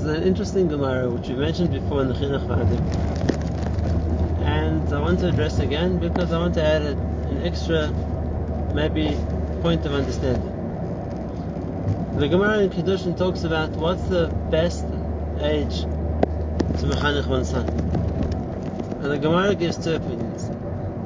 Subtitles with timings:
[0.00, 2.80] There's an interesting Gemara which we mentioned before in the Chinuch V'Adim.
[4.46, 7.90] And I want to address again because I want to add an extra,
[8.72, 9.14] maybe,
[9.60, 10.56] point of understanding.
[12.16, 14.86] The Gemara in Kiddushin talks about what's the best
[15.42, 17.68] age to mechanech one's son.
[17.68, 20.48] And the Gemara gives two opinions.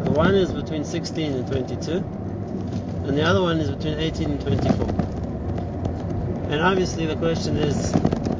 [0.04, 4.40] The one is between 16 and 22, and the other one is between 18 and
[4.40, 4.88] 24.
[6.52, 7.92] And obviously the question is,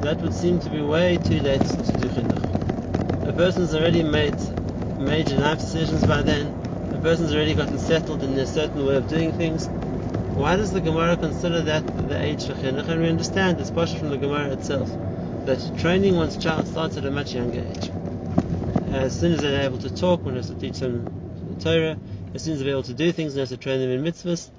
[0.05, 3.29] that would seem to be way too late to do chinuch.
[3.29, 4.35] A person's already made
[4.99, 6.47] major life decisions by then.
[6.95, 9.67] A person's already gotten settled in a certain way of doing things.
[10.37, 12.87] Why does the Gemara consider that the age for chinuch?
[12.89, 14.91] And we understand it's partially from the Gemara itself
[15.47, 17.91] that training one's child starts at a much younger age.
[18.93, 21.05] As soon as they're able to talk, one has to teach them
[21.49, 21.97] the Torah.
[22.35, 24.51] As soon as they're able to do things, one has to train them in mitzvahs.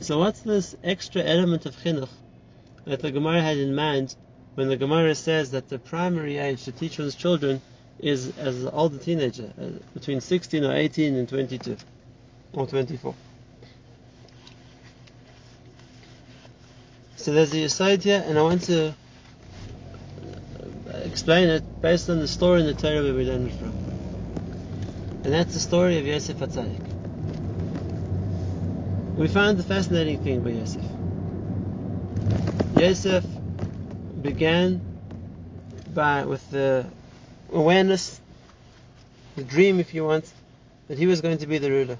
[0.00, 2.10] So what's this extra element of chinuch
[2.84, 4.14] that the Gemara had in mind
[4.54, 7.60] when the Gemara says that the primary age to teach one's children
[7.98, 11.76] is as an older teenager, uh, between 16 or 18 and 22
[12.52, 13.14] or 24.
[17.16, 18.94] So there's the aside here, and I want to
[21.04, 23.72] explain it based on the story in the Torah where we learned it from.
[25.24, 26.80] And that's the story of Yosef Hatzadik.
[29.16, 30.82] We found the fascinating thing by Yosef.
[32.76, 33.24] Yosef
[34.22, 34.80] began
[35.92, 36.86] by with the
[37.52, 38.20] awareness,
[39.36, 40.30] the dream, if you want,
[40.88, 41.98] that he was going to be the ruler.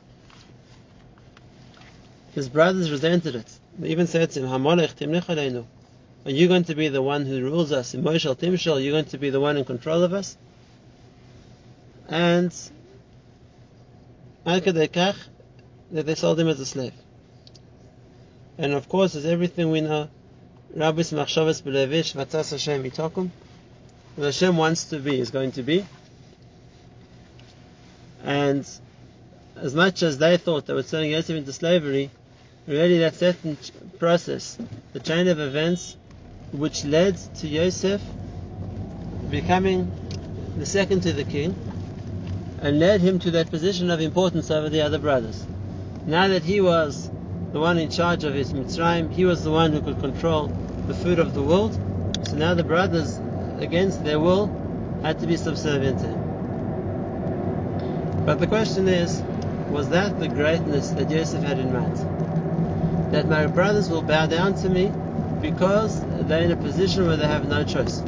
[2.34, 3.58] His brothers resented it.
[3.78, 5.66] They even said to him,
[6.24, 7.94] Are you going to be the one who rules us?
[7.94, 10.36] Im mashol timshol, are you going to be the one in control of us?
[12.08, 12.52] And
[14.44, 16.94] that they sold him as a slave.
[18.58, 20.08] And of course, as everything we know,
[20.74, 23.28] Rabbis Machshavas Belevish Vatas Hashem Itakum.
[24.16, 25.84] What Hashem wants to be is going to be.
[28.24, 28.66] And
[29.56, 32.10] as much as they thought they were selling Yosef into slavery,
[32.66, 33.58] really that certain
[33.98, 34.56] process,
[34.94, 35.98] the chain of events
[36.52, 38.00] which led to Yosef
[39.30, 39.92] becoming
[40.56, 41.54] the second to the king
[42.62, 45.44] and led him to that position of importance over the other brothers.
[46.06, 47.10] Now that he was
[47.52, 50.48] the one in charge of his Mitzrayim, he was the one who could control
[50.86, 51.74] the food of the world.
[52.26, 53.20] So now the brothers,
[53.58, 54.50] against their will,
[55.02, 56.22] had to be subservient to him.
[58.24, 59.20] But the question is,
[59.70, 61.96] was that the greatness that Joseph had in mind?
[63.12, 64.90] That my brothers will bow down to me
[65.42, 68.00] because they're in a position where they have no choice.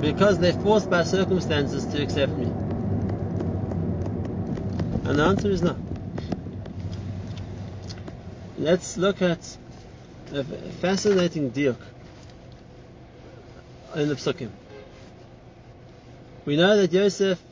[0.00, 2.46] Because they're forced by circumstances to accept me.
[5.08, 5.76] And the answer is no.
[8.60, 9.56] Let's look at
[10.34, 11.78] a fascinating diuk
[13.94, 14.50] in the psukim.
[16.44, 17.42] We know that Yosef,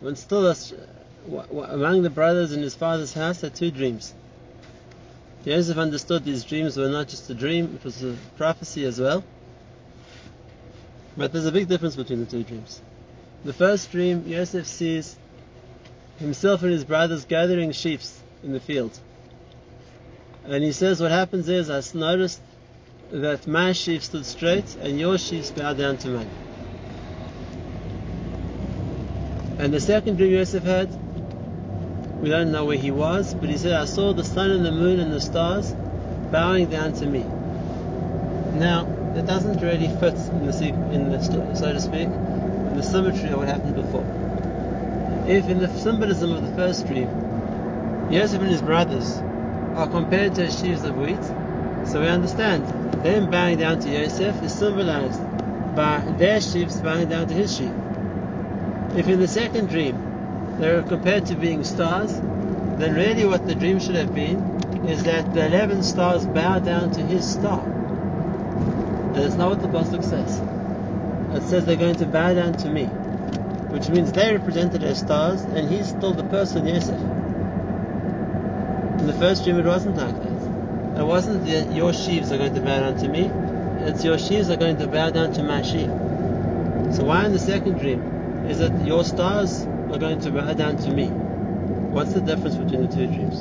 [0.00, 0.54] when still
[1.26, 4.12] among the brothers in his father's house, had two dreams.
[5.46, 9.24] Yosef understood these dreams were not just a dream, it was a prophecy as well.
[11.16, 12.82] But there's a big difference between the two dreams.
[13.42, 15.16] The first dream, Yosef sees
[16.18, 18.02] himself and his brothers gathering sheep
[18.42, 19.00] in the field.
[20.44, 22.40] And he says, what happens is, I noticed
[23.12, 26.30] that my sheep stood straight and your sheep bowed down to mine.
[29.58, 30.88] And the second dream Yosef had,
[32.20, 34.72] we don't know where he was, but he said, I saw the sun and the
[34.72, 35.74] moon and the stars
[36.30, 37.24] bowing down to me.
[38.58, 41.22] Now, that doesn't really fit in the, in the
[41.54, 44.06] so to speak, in the symmetry of what happened before.
[45.28, 47.08] If in the symbolism of the first dream,
[48.10, 49.20] Yosef and his brothers
[49.74, 51.22] are compared to sheaves of wheat.
[51.88, 52.66] So we understand
[53.02, 55.20] them bowing down to Yosef is symbolized
[55.74, 57.72] by their sheaves bowing down to his sheep.
[58.96, 62.12] If in the second dream they are compared to being stars,
[62.78, 66.90] then really what the dream should have been is that the eleven stars bow down
[66.92, 67.60] to his star.
[67.62, 70.40] And that's not what the Pasuk says.
[71.36, 75.42] It says they're going to bow down to me, which means they represented as stars,
[75.42, 77.00] and he's still the person Yosef.
[79.02, 81.00] In the first dream, it wasn't like that.
[81.00, 83.24] It wasn't that your sheaves are going to bow down to me.
[83.84, 85.88] It's your sheaves are going to bow down to my sheep.
[86.94, 88.00] So why in the second dream
[88.48, 91.08] is it your stars are going to bow down to me?
[91.08, 93.40] What's the difference between the two dreams?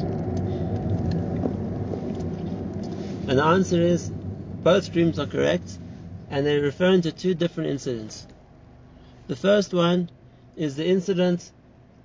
[3.30, 5.78] And the answer is both dreams are correct
[6.32, 8.26] and they're referring to two different incidents.
[9.28, 10.10] The first one
[10.56, 11.52] is the incident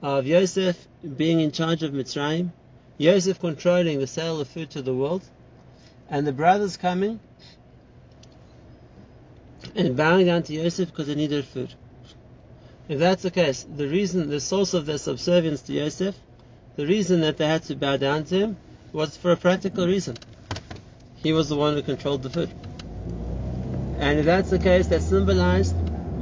[0.02, 0.76] of Yosef
[1.16, 2.50] being in charge of Mitzrayim
[2.98, 5.22] Yosef controlling the sale of food to the world,
[6.08, 7.20] and the brothers coming
[9.75, 11.75] and bowing down to Yosef because they needed food.
[12.88, 16.14] If that's the case, the reason, the source of their subservience to Yosef,
[16.76, 18.56] the reason that they had to bow down to him
[18.93, 20.16] was for a practical reason.
[21.16, 22.50] He was the one who controlled the food.
[23.99, 25.75] And if that's the case, that's symbolized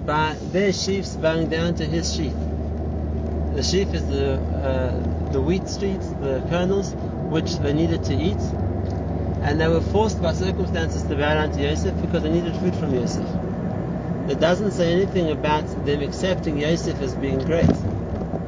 [0.07, 2.33] by their sheaves bowing down to his sheaf.
[3.55, 6.93] The sheaf is the uh, the wheat streets, the kernels,
[7.29, 8.43] which they needed to eat,
[9.41, 12.75] and they were forced by circumstances to bow down to Yosef because they needed food
[12.75, 13.29] from Yosef.
[14.27, 17.77] It doesn't say anything about them accepting Yosef as being great.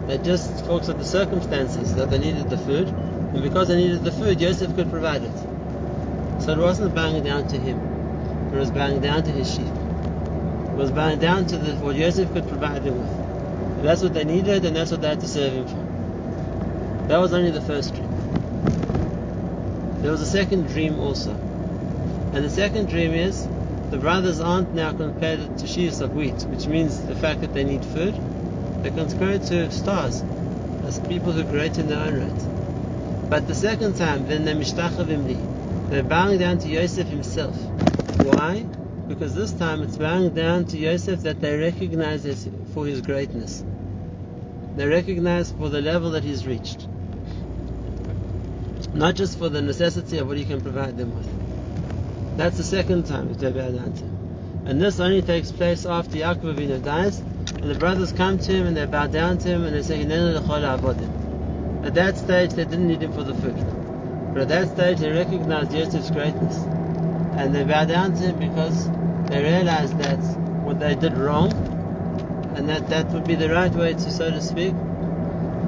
[0.09, 2.91] It just talks of the circumstances that they needed the food,
[3.33, 5.39] and because they needed the food, Yosef could provide it.
[6.39, 7.79] So it wasn't bowing down to him;
[8.51, 9.75] it was bowing down to his sheep.
[10.73, 13.26] It was bowing down to the, what Yosef could provide them with.
[13.83, 17.07] That's what they needed, and that's what they had to serve him for.
[17.09, 18.11] That was only the first dream.
[20.03, 21.31] There was a second dream also.
[21.31, 23.47] And the second dream is
[23.91, 27.65] the brothers aren't now compared to sheaves of wheat, which means the fact that they
[27.65, 28.15] need food.
[28.83, 30.23] They're compared to stars,
[30.85, 33.31] as people who create in their own right.
[33.31, 35.91] But the second time, then they're mishtachavim.
[35.91, 37.57] They're bowing down to Yosef himself.
[38.25, 38.65] Why?
[39.09, 43.65] Because this time it's bowing down to Yosef that they recognize as for his greatness.
[44.77, 46.87] They recognize for the level that he's reached
[48.97, 52.37] not just for the necessity of what he can provide them with.
[52.39, 54.65] That's the second time that they bow down to him.
[54.67, 58.67] And this only takes place after Yaakov Avinu dies, and the brothers come to him
[58.67, 63.03] and they bow down to him and they say, At that stage, they didn't need
[63.03, 64.33] him for the food.
[64.33, 66.86] But at that stage, they recognized Yosef's greatness.
[67.37, 68.89] And they bow down to him because
[69.29, 70.19] they realized that
[70.65, 71.53] what they did wrong,
[72.57, 74.73] and that that would be the right way to, so to speak,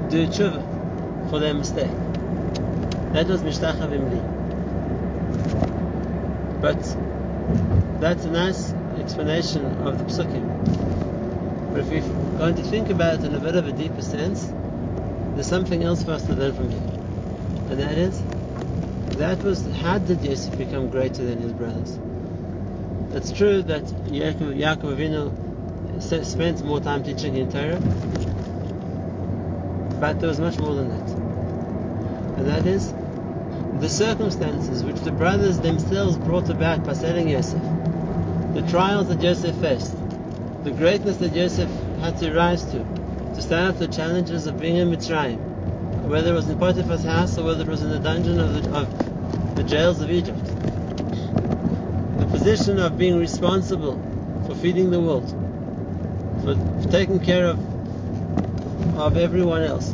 [0.09, 1.91] do tshuva for their mistake.
[3.13, 4.21] That was Mishtachavim Li.
[6.61, 6.79] But
[8.01, 10.45] that's a nice explanation of the psukim.
[11.71, 14.51] But if we're going to think about it in a bit of a deeper sense,
[15.35, 16.79] there's something else for us to learn from here.
[17.69, 18.21] And that is,
[19.19, 21.99] that was how did Yosef become greater than his brothers?
[23.13, 27.79] It's true that Yaakov, Yaakov Avinu spent more time teaching in Torah,
[29.99, 31.09] but there was much more than that.
[32.39, 32.93] And that is
[33.81, 37.61] the circumstances which the brothers themselves brought about by selling Yosef,
[38.53, 39.95] the trials that Yosef faced,
[40.63, 41.69] the greatness that Yosef
[41.99, 42.85] had to rise to,
[43.35, 45.37] to stand up to the challenges of being in Mitzrayim,
[46.07, 48.71] whether it was in Potiphar's house or whether it was in the dungeon of the,
[48.71, 49.08] of
[49.59, 50.41] the jails of Egypt.
[52.19, 54.01] The position of being responsible
[54.47, 55.29] for feeding the world,
[56.43, 56.55] for,
[56.89, 57.59] taking care of
[58.97, 59.91] of everyone else.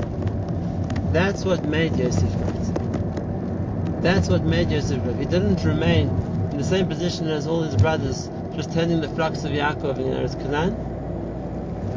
[1.12, 4.04] That's what made Yosef great.
[4.04, 5.16] That's what made Yosef great.
[5.16, 6.10] He didn't remain
[6.52, 10.06] in the same position as all his brothers, just tending the flocks of Yaakov in
[10.06, 10.74] Eretz Canaan.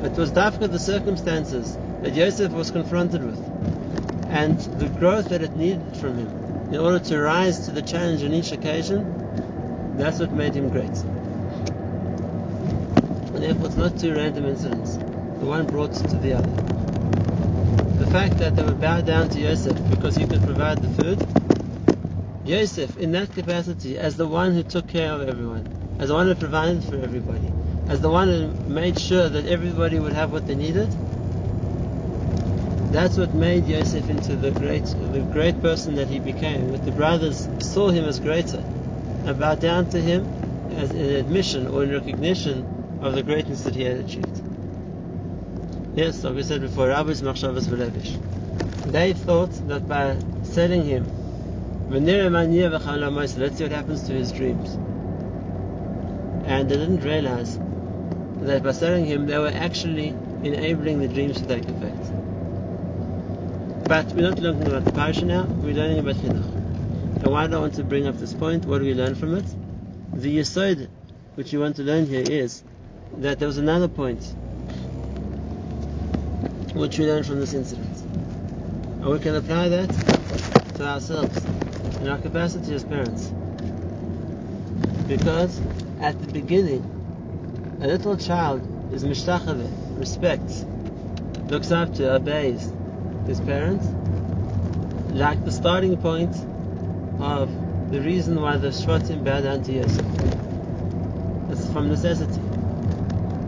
[0.06, 3.38] It was dafka the circumstances that Yosef was confronted with,
[4.30, 8.22] and the growth that it needed from him in order to rise to the challenge
[8.22, 9.96] on each occasion.
[9.96, 10.96] That's what made him great.
[13.34, 14.96] And therefore, it's not two random incidents.
[14.96, 16.50] The one brought to the other.
[18.04, 21.26] The fact that they would bow down to Yosef because he could provide the food
[22.48, 26.26] Yosef, in that capacity, as the one who took care of everyone, as the one
[26.26, 27.52] who provided for everybody,
[27.88, 30.88] as the one who made sure that everybody would have what they needed,
[32.90, 36.72] that's what made Yosef into the great, the great person that he became.
[36.72, 40.26] That the brothers saw him as greater, and bowed down to him
[40.76, 44.42] as an admission or in recognition of the greatness that he had achieved.
[45.94, 48.18] Yes, like we said before, Rabbos Machshavos B'lev Ish.
[48.92, 51.06] They thought that by selling him
[51.90, 54.74] Let's see what happens to his dreams.
[56.44, 57.58] And they didn't realize
[58.42, 60.08] that by selling him, they were actually
[60.42, 61.97] enabling the dreams to take effect.
[63.88, 67.22] But we're not learning about the parasha now, we're learning about chinuch.
[67.22, 68.66] And why do I want to bring up this point?
[68.66, 69.46] What do we learn from it?
[70.12, 70.90] The yesod
[71.36, 72.62] which you want to learn here is
[73.16, 74.22] that there was another point
[76.74, 78.02] which we learn from this incident.
[79.00, 79.88] And we can apply that
[80.74, 81.42] to ourselves
[82.02, 83.32] in our capacity as parents.
[85.08, 85.62] Because
[86.02, 86.84] at the beginning,
[87.80, 88.60] a little child
[88.92, 90.66] is mishtachave, respects,
[91.48, 92.70] looks up to, obeys
[93.28, 93.86] his parents,
[95.12, 96.34] like the starting point
[97.20, 97.50] of
[97.92, 100.06] the reason why the Shvatim bow down to Yosef.
[101.50, 102.40] It's from necessity.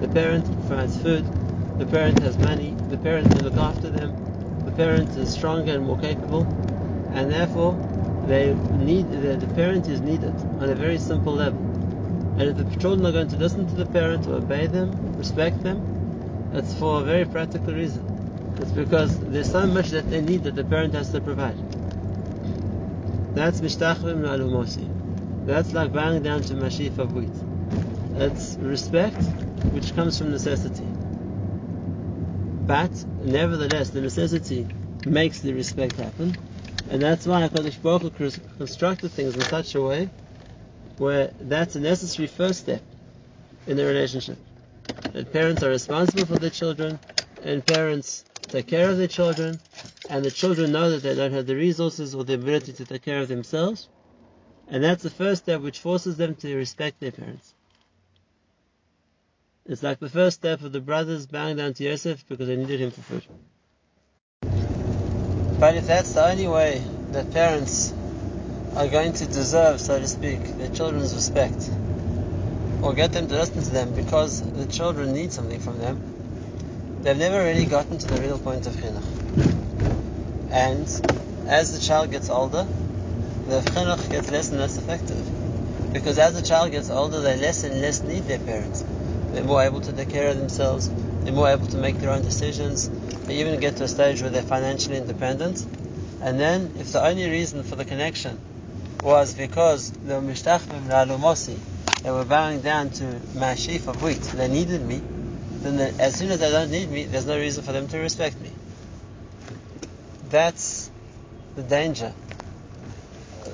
[0.01, 1.25] The parent provides food,
[1.79, 5.87] the parent has money, the parent can look after them, the parent is stronger and
[5.87, 6.43] more capable,
[7.15, 7.73] and therefore
[8.27, 11.61] they need the, the parent is needed on a very simple level.
[12.39, 15.63] And if the children are going to listen to the parent, or obey them, respect
[15.63, 18.20] them, it's for a very practical reason.
[18.61, 21.57] It's because there's so much that they need that the parent has to provide.
[23.35, 25.47] That's mishtachvim alumosi.
[25.47, 27.33] That's like bowing down to mashif of wheat.
[28.17, 29.23] It's respect
[29.73, 30.85] which comes from necessity.
[32.67, 32.93] But
[33.25, 34.67] nevertheless, the necessity
[35.07, 36.37] makes the respect happen,
[36.91, 40.11] and that's why Hakadosh Baruch Hu constructed things in such a way
[40.99, 42.83] where that's a necessary first step
[43.67, 44.37] in the relationship.
[45.15, 46.99] That parents are responsible for their children,
[47.43, 49.61] and parents take care of their children,
[50.09, 53.03] and the children know that they don't have the resources or the ability to take
[53.03, 53.89] care of themselves,
[54.69, 57.55] and that's the first step which forces them to respect their parents.
[59.67, 62.81] It's like the first step of the brothers bowing down to Yosef because they needed
[62.81, 63.27] him for food.
[65.61, 67.93] But if that's the only way that parents
[68.75, 71.71] are going to deserve, so to speak, their children's respect,
[72.83, 76.20] or get them to listen to them because the children need something from them,
[77.03, 79.03] they've never really gotten to the real point of chinuch.
[80.51, 80.87] And
[81.47, 82.67] as the child gets older,
[83.47, 85.93] the chinuch gets less and less effective.
[85.93, 88.85] Because as the child gets older, they less and less need their parents.
[89.33, 90.91] They're more able to take care of themselves.
[91.23, 92.89] They're more able to make their own decisions.
[93.27, 95.65] They even get to a stage where they're financially independent.
[96.21, 98.39] And then, if the only reason for the connection
[99.03, 101.57] was because they were mishtachvim la'alumosi,
[102.03, 105.01] they were bowing down to my sheaf of wheat, they needed me,
[105.63, 107.99] then they, as soon as they don't need me, there's no reason for them to
[107.99, 108.51] respect me.
[110.31, 110.91] That's
[111.57, 112.13] the danger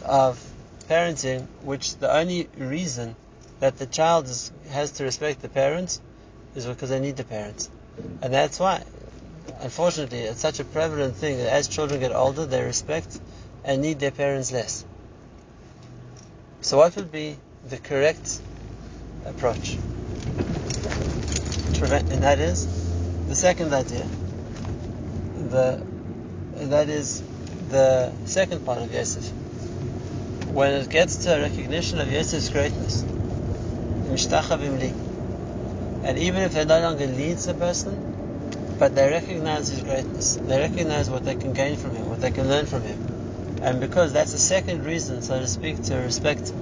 [0.05, 0.43] of
[0.89, 3.17] parenting, which the only reason
[3.61, 6.01] that the child is, has to respect the parents
[6.55, 7.71] is because they need the parents.
[8.23, 8.85] And that's why,
[9.61, 13.19] unfortunately, it's such a prevalent thing that as children get older, they respect
[13.65, 14.85] and need their parents less.
[16.61, 17.37] So, what would be
[17.69, 18.41] the correct
[19.25, 19.77] approach?
[21.83, 22.67] And that is
[23.29, 24.07] the second idea.
[25.51, 25.85] The
[26.55, 27.23] that is
[27.69, 29.31] the second part of Yosef.
[30.53, 34.19] When it gets to a recognition of Yosef's greatness, and
[36.19, 41.11] even if they no longer leads a person, but they recognize his greatness, they recognize
[41.11, 43.59] what they can gain from him, what they can learn from him.
[43.61, 46.57] And because that's the second reason, so to speak, to respect him.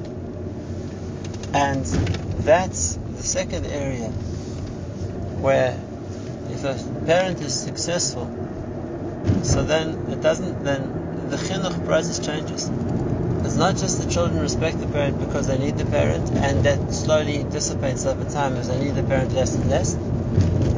[1.55, 4.13] And that's the second area
[5.45, 5.79] where
[6.49, 6.75] if a
[7.05, 8.25] parent is successful,
[9.43, 10.81] so then it doesn't, then
[11.29, 12.71] the chinuch process changes.
[13.45, 16.95] It's not just the children respect the parent because they need the parent, and that
[16.95, 19.95] slowly dissipates over time as they need the parent less and less.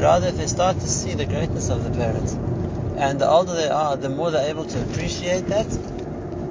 [0.03, 2.29] Rather, if they start to see the greatness of the parent,
[2.99, 5.69] and the older they are, the more they're able to appreciate that,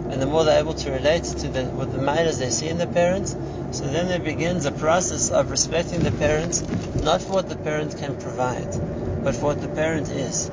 [0.10, 2.78] and the more they're able to relate to the, with the manners they see in
[2.78, 3.32] the parents.
[3.72, 6.62] So then there begins a process of respecting the parents,
[7.04, 8.72] not for what the parent can provide,
[9.24, 10.50] but for what the parent is.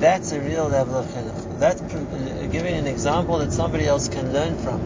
[0.00, 4.32] That's a real level of chinuch that's uh, giving an example that somebody else can
[4.32, 4.80] learn from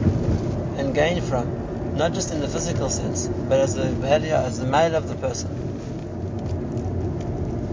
[0.76, 4.94] and gain from, not just in the physical sense, but as the as the male
[4.94, 5.50] of the person.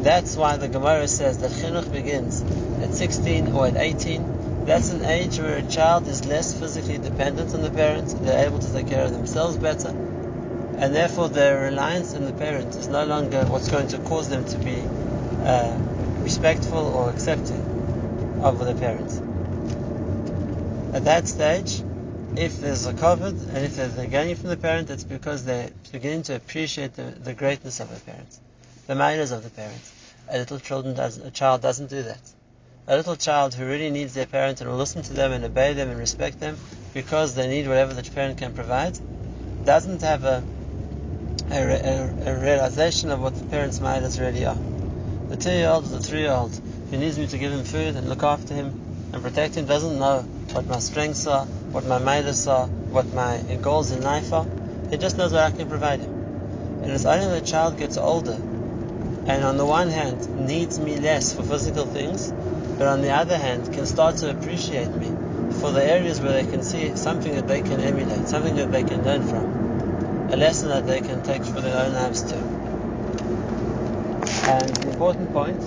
[0.03, 2.41] That's why the Gemara says that chinuch begins
[2.81, 4.42] at 16 or at 18.
[4.65, 8.15] That's an age where a child is less physically dependent on the parent.
[8.23, 12.69] They're able to take care of themselves better, and therefore their reliance on the parent
[12.77, 14.81] is no longer what's going to cause them to be
[15.43, 15.77] uh,
[16.21, 19.21] respectful or accepting of the parents.
[20.95, 21.83] At that stage,
[22.37, 25.71] if there's a kavod and if there's a gain from the parent, it's because they're
[25.91, 28.39] beginning to appreciate the, the greatness of the parents,
[28.87, 29.91] the manners of the parents.
[30.29, 32.32] A little children does, a child doesn't do that.
[32.85, 35.73] A little child who really needs their parent and will listen to them and obey
[35.73, 36.57] them and respect them
[36.93, 38.99] because they need whatever the parent can provide,
[39.63, 40.43] doesn't have a,
[41.49, 44.57] a, a, a realization of what the parents' manners really are.
[45.29, 46.59] The two-year-old or the three-year-old
[46.91, 48.73] who needs me to give him food and look after him
[49.13, 53.39] and protect him doesn't know what my strengths are, what my midas are, what my
[53.61, 54.45] goals in life are.
[54.89, 56.11] He just knows what I can provide him.
[56.83, 58.37] And it's only when the child gets older
[59.25, 62.33] and on the one hand needs me less for physical things,
[62.77, 65.07] but on the other hand can start to appreciate me
[65.59, 68.83] for the areas where they can see something that they can emulate, something that they
[68.83, 72.35] can learn from, a lesson that they can take for their own lives too.
[74.49, 75.61] And the important point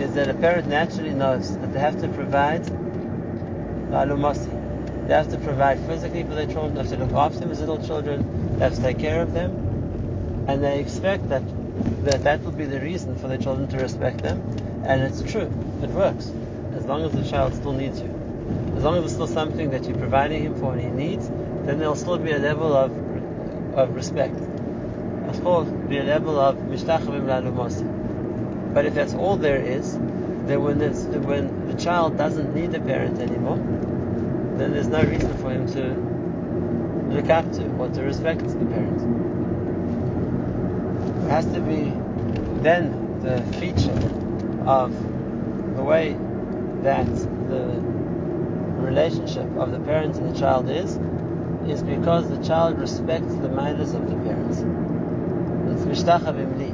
[0.00, 2.62] is that a parent naturally knows that they have to provide
[3.90, 5.06] la'alumasi.
[5.08, 7.60] They have to provide physically for their children, they have to look after them as
[7.60, 11.42] little children, they have to take care of them, and they expect that
[12.04, 15.52] that, that will be the reason for their children to respect them, and it's true,
[15.82, 16.32] it works,
[16.74, 18.08] as long as the child still needs you.
[18.74, 21.78] As long as it's still something that you're providing him for and he needs, then
[21.78, 22.90] there'll still be a level of
[23.76, 24.34] of respect.
[25.28, 26.56] Of course, be a level of.
[28.74, 30.78] But if that's all there is, then when,
[31.24, 33.58] when the child doesn't need a parent anymore,
[34.56, 39.02] then there's no reason for him to look up to or to respect the parent.
[41.24, 41.92] It has to be
[42.62, 44.27] then the feature
[44.66, 44.92] of
[45.76, 46.16] the way
[46.82, 47.06] that
[47.48, 47.80] the
[48.80, 50.98] relationship of the parent and the child is,
[51.68, 54.58] is because the child respects the manners of the parents.
[55.72, 56.68] It's mishtachavim li.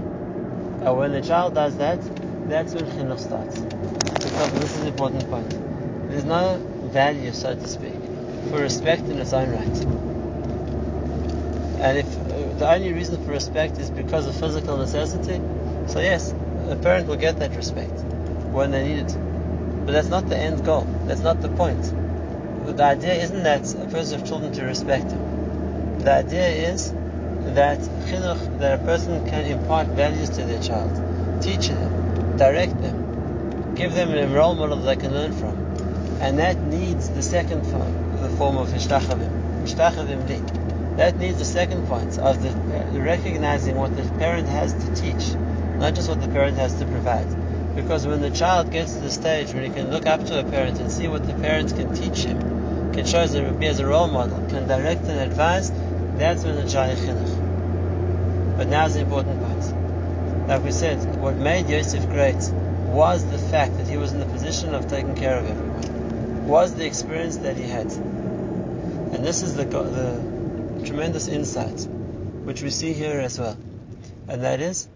[0.86, 2.00] And when the child does that,
[2.48, 3.58] that's when chinuch starts.
[3.58, 5.50] Because this is an important point.
[6.10, 6.58] There's no
[6.92, 7.94] value, so to speak,
[8.50, 10.04] for respect in its own right.
[11.80, 15.40] And if uh, the only reason for respect is because of physical necessity,
[15.86, 16.34] so yes,
[16.68, 17.92] a parent will get that respect
[18.52, 19.16] when they need it.
[19.84, 20.86] But that's not the end goal.
[21.06, 21.82] That's not the point.
[22.66, 25.98] The idea isn't that a person of children to respect him.
[25.98, 26.92] The idea is
[27.54, 27.78] that
[28.08, 33.94] chinuch, that a person can impart values to their child, teach them, direct them, give
[33.94, 35.56] them a role model that they can learn from.
[36.20, 40.96] And that needs the second form, the form of hishtachavim, hishtachavim.
[40.96, 45.34] That needs the second point of the, uh, recognizing what the parent has to teach,
[45.78, 47.26] not just what the parent has to provide.
[47.74, 50.44] Because when the child gets to the stage where he can look up to a
[50.44, 53.80] parent and see what the parent can teach him, can show as a, be as
[53.80, 55.72] a role model, can direct and advise,
[56.16, 58.56] that's when the child chinuch.
[58.56, 60.48] But now's the important part.
[60.48, 62.40] Like we said, what made Yosef great
[62.86, 66.74] was the fact that he was in the position of taking care of everyone, was
[66.74, 67.90] the experience that he had.
[67.90, 71.88] And this is the, the tremendous insight
[72.44, 73.56] which we see here as well.
[74.28, 74.88] And that is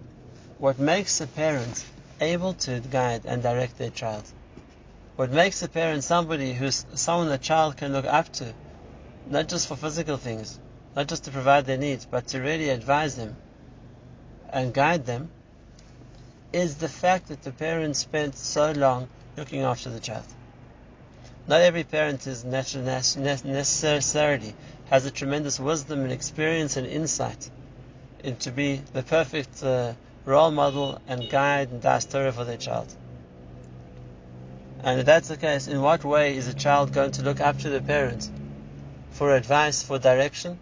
[0.59, 1.85] what makes a parent
[2.21, 4.25] able to guide and direct their child.
[5.15, 8.53] What makes a parent somebody who's someone the child can look up to,
[9.31, 10.59] not just for physical things,
[10.97, 13.37] not just to provide their needs, but to really advise them
[14.51, 15.31] and guide them,
[16.53, 19.07] is the fact that the parent spent so long
[19.37, 20.27] looking after the child.
[21.47, 24.55] Not every parent is necessarily
[24.91, 27.49] has a tremendous wisdom and experience and insight
[28.25, 29.93] into be the perfect uh,
[30.29, 32.95] role model and guide and das Torah for their child.
[34.85, 37.59] And if that's the case, in what way is a child going to look up
[37.61, 38.31] to the parent
[39.13, 40.59] for advice, for direction?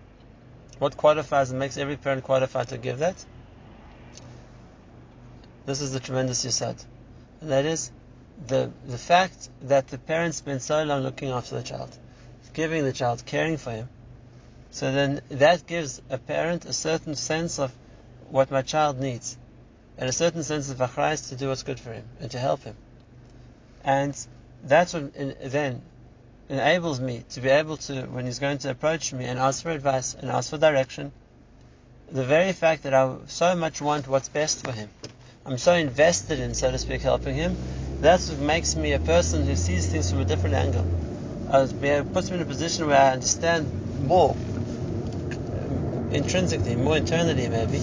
[0.79, 3.16] What qualifies and makes every parent qualified to give that?
[5.66, 6.85] This is the tremendous yesod.
[7.40, 7.90] And that is
[8.46, 11.90] the, the fact that the parents spend so long looking after the child,
[12.52, 13.88] giving the child, caring for him.
[14.70, 17.72] So then that gives a parent a certain sense of
[18.31, 19.37] what my child needs
[19.99, 22.63] and a certain sense of achrayus to do what's good for him and to help
[22.65, 22.77] him.
[23.85, 24.17] And
[24.65, 25.83] that's what then
[26.49, 29.71] enables me to be able to, when he's going to approach me and ask for
[29.71, 31.13] advice and ask for direction,
[32.11, 34.89] the very fact that I so much want what's best for him,
[35.45, 37.57] I'm so invested in, so to speak, helping him,
[38.01, 40.87] that's what makes me a person who sees things from a different angle.
[41.53, 43.67] It puts me in a position where I understand
[44.05, 44.37] more
[46.11, 47.81] intrinsically, more internally maybe,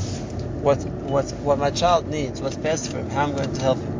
[0.63, 3.79] what, what, what my child needs, what's best for him, how I'm going to help
[3.79, 3.93] him.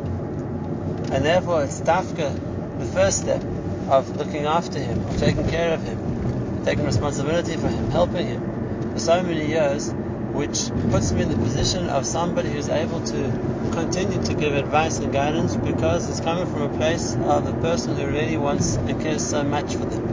[1.11, 3.43] And therefore it's dafka, the first step
[3.89, 8.93] of looking after him, of taking care of him, taking responsibility for him, helping him
[8.93, 13.69] for so many years, which puts me in the position of somebody who's able to
[13.73, 17.97] continue to give advice and guidance because it's coming from a place of a person
[17.97, 20.07] who really wants and cares so much for them,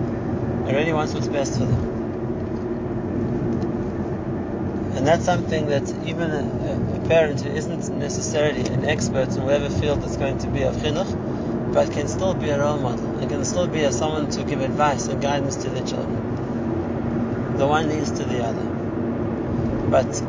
[0.67, 2.00] and really wants what's best for them.
[5.01, 9.71] And that's something that even a, a, parent who isn't necessarily an expert in whatever
[9.71, 13.31] field it's going to be of chinuch, but can still be a role model and
[13.31, 17.57] can still be a, someone to give advice and guidance to their children.
[17.57, 18.63] The one leads to the other.
[19.89, 20.21] But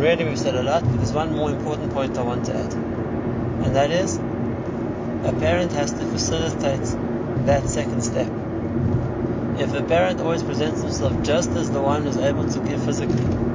[0.00, 2.72] really we've said a lot, but there's one more important point I want to add.
[2.74, 6.86] And that is, a parent has to facilitate
[7.46, 8.30] that second step.
[9.58, 13.48] If a parent always presents himself just as the one who's able to give physically,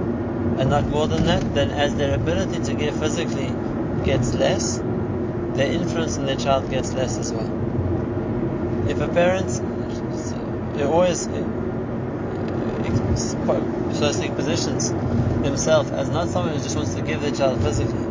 [0.58, 3.54] and not more than that, then as their ability to give physically
[4.04, 4.82] gets less,
[5.56, 7.50] their influence in their child gets less as well.
[8.90, 9.50] If a parent
[10.82, 11.46] always uh,
[13.48, 13.62] uh,
[13.94, 14.94] so to speak positions
[15.44, 18.08] himself as not someone who just wants to give their child physically,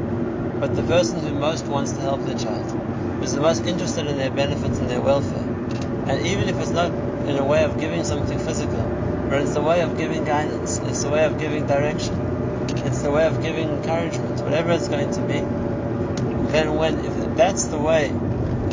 [0.61, 2.67] but the person who most wants to help their child,
[3.21, 5.47] who's the most interested in their benefits and their welfare,
[6.09, 6.93] and even if it's not
[7.27, 11.03] in a way of giving something physical, but it's the way of giving guidance, it's
[11.03, 12.15] the way of giving direction,
[12.87, 15.41] it's the way of giving encouragement, whatever it's going to be.
[16.53, 18.09] Then when, if that's the way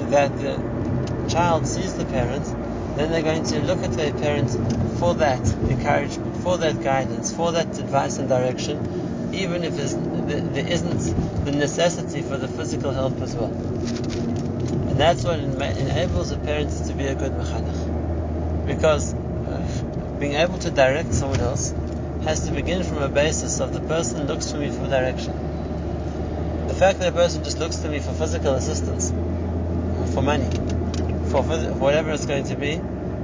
[0.09, 2.45] that the child sees the parent,
[2.97, 4.49] then they're going to look at their parent
[4.99, 11.45] for that encouragement, for that guidance, for that advice and direction, even if there isn't
[11.45, 13.53] the necessity for the physical help as well.
[13.53, 18.65] And that's what enables a parent to be a good mechanech.
[18.67, 19.13] Because
[20.19, 21.73] being able to direct someone else
[22.23, 26.67] has to begin from a basis of the person looks to me for direction.
[26.67, 29.09] The fact that a person just looks to me for physical assistance,
[30.13, 30.49] for money,
[31.29, 32.81] for, whatever it's going to be,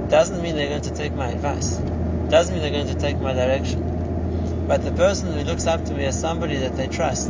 [0.08, 1.76] doesn't mean they're going to take my advice.
[1.76, 4.64] Doesn't mean they're going to take my direction.
[4.66, 7.28] But the person who looks up to me as somebody that they trust,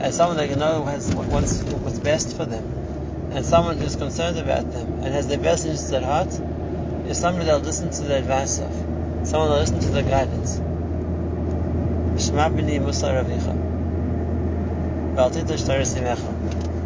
[0.00, 4.70] as someone they know has wants what's best for them, and someone who's concerned about
[4.70, 6.28] them and has their best interests at heart,
[7.08, 8.72] is somebody they'll listen to the advice of,
[9.26, 10.60] someone they'll listen to the guidance.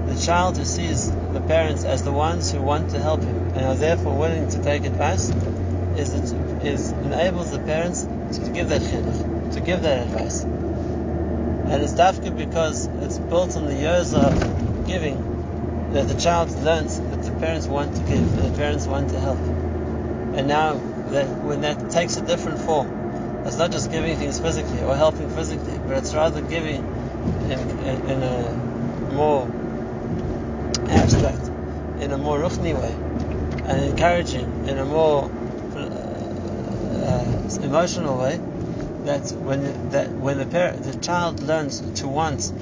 [0.06, 3.64] The child who sees the parents as the ones who want to help him and
[3.64, 5.30] are therefore willing to take advice
[5.96, 6.12] is,
[6.62, 10.42] is enables the parents to give that chinuch, to give that advice.
[10.42, 17.00] And it's dafka because it's built on the years of giving that the child learns
[17.00, 19.38] that the parents want to give, and the parents want to help.
[20.34, 20.74] And now
[21.10, 22.88] that when that takes a different form,
[23.44, 26.84] it's not just giving things physically or helping physically, but it's rather giving
[27.50, 28.54] in, in, in a
[29.12, 29.48] more
[30.88, 31.50] abstract,
[32.00, 32.94] in a more ruchni way,
[33.66, 35.30] and encouraging in a more
[35.74, 38.40] uh, emotional way.
[39.04, 42.52] That when that when the the child learns to want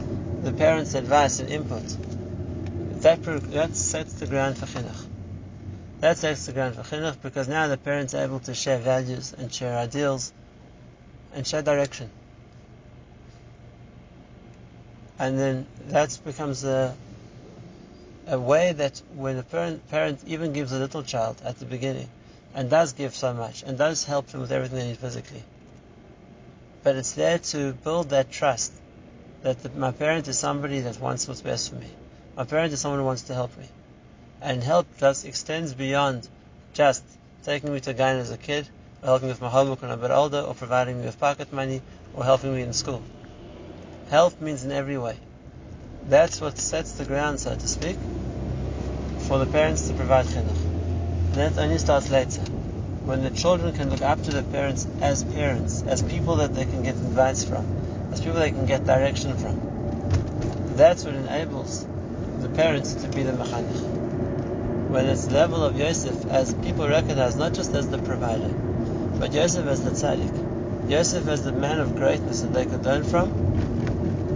[0.45, 1.83] the parents' advice and input,
[3.03, 5.08] that that sets the ground for chinuch.
[6.01, 9.35] That sets the ground for chinuch because now the parents are able to share values
[9.37, 10.33] and share ideals
[11.35, 12.11] and share direction.
[15.19, 16.97] And then that becomes a
[18.29, 22.09] a way that when a parent, parent even gives a little child at the beginning
[22.55, 25.43] and does give so much and does help them with everything they need physically,
[26.83, 28.73] but it's there to build that trust
[29.43, 31.89] that the, my parent is somebody that wants what's best for me.
[32.37, 33.67] My parent is someone who wants to help me.
[34.41, 36.29] And help thus extends beyond
[36.73, 37.03] just
[37.45, 38.69] taking me to gan as a kid,
[39.03, 41.19] or helping me with my homework when I'm a bit older, or providing me with
[41.19, 41.83] pocket money,
[42.15, 43.03] or helping me in school.
[44.11, 45.17] Help means in every way.
[46.09, 47.97] That's what sets the ground, so to speak,
[49.27, 51.35] for the parents to provide chinuch.
[51.35, 52.41] That only starts later,
[53.05, 56.65] when the children can look up to the parents as parents, as people that they
[56.65, 57.67] can get advice from,
[58.13, 60.77] as people they can get direction from.
[60.77, 61.87] That's what enables
[62.41, 63.98] the parents to be the mechanech.
[64.91, 68.51] When it's level of Yosef, as people recognize not just as the provider,
[69.19, 70.33] but Yosef as the tzaddik,
[70.89, 73.29] Yosef as the man of greatness that they could learn from,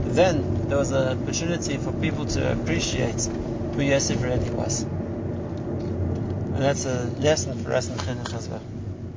[0.05, 3.29] then there was an opportunity for people to appreciate
[3.75, 4.85] who Yosef really was.
[6.55, 8.82] And that's a lesson for us in Chinuch as well.